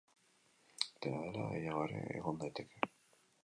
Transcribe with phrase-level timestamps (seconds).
[1.03, 2.85] Dena dela, gehiago ere egon daiteke.